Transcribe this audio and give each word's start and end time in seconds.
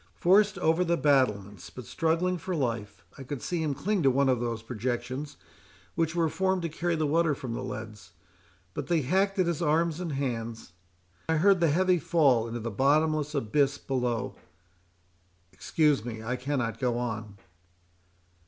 —Forced 0.15 0.57
over 0.57 0.83
the 0.83 0.97
battlements, 0.97 1.69
but 1.69 1.85
struggling 1.85 2.39
for 2.39 2.55
life, 2.55 3.05
I 3.19 3.23
could 3.23 3.39
see 3.39 3.61
him 3.61 3.75
cling 3.75 4.01
to 4.01 4.09
one 4.09 4.29
of 4.29 4.39
those 4.39 4.63
projections 4.63 5.37
which 5.93 6.15
were 6.15 6.27
formed 6.27 6.63
to 6.63 6.69
carry 6.69 6.95
the 6.95 7.05
water 7.05 7.35
from 7.35 7.53
the 7.53 7.61
leads, 7.63 8.09
but 8.73 8.87
they 8.87 9.01
hacked 9.01 9.37
at 9.37 9.45
his 9.45 9.61
arms 9.61 9.99
and 9.99 10.13
hands. 10.13 10.71
I 11.29 11.37
heard 11.37 11.59
the 11.59 11.69
heavy 11.69 11.99
fall 11.99 12.47
into 12.47 12.59
the 12.59 12.71
bottomless 12.71 13.35
abyss 13.35 13.77
below. 13.77 14.33
Excuse 15.53 16.03
me—I 16.03 16.35
cannot 16.35 16.79
go 16.79 16.97
on." 16.97 17.37